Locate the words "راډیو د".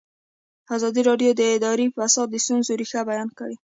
1.09-1.41